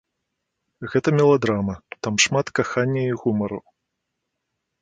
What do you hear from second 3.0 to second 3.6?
і гумару.